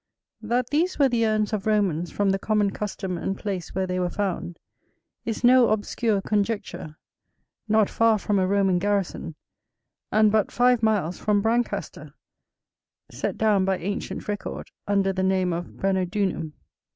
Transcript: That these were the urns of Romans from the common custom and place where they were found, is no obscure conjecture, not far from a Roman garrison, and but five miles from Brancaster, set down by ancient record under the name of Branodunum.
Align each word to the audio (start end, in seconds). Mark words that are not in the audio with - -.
That 0.41 0.71
these 0.71 0.97
were 0.97 1.09
the 1.09 1.27
urns 1.27 1.53
of 1.53 1.67
Romans 1.67 2.09
from 2.11 2.31
the 2.31 2.39
common 2.39 2.71
custom 2.71 3.19
and 3.19 3.37
place 3.37 3.75
where 3.75 3.85
they 3.85 3.99
were 3.99 4.09
found, 4.09 4.57
is 5.25 5.43
no 5.43 5.69
obscure 5.69 6.23
conjecture, 6.23 6.97
not 7.67 7.87
far 7.87 8.17
from 8.17 8.39
a 8.39 8.47
Roman 8.47 8.79
garrison, 8.79 9.35
and 10.11 10.31
but 10.31 10.51
five 10.51 10.81
miles 10.81 11.19
from 11.19 11.43
Brancaster, 11.43 12.15
set 13.11 13.37
down 13.37 13.63
by 13.63 13.77
ancient 13.77 14.27
record 14.27 14.71
under 14.87 15.13
the 15.13 15.21
name 15.21 15.53
of 15.53 15.67
Branodunum. 15.77 16.53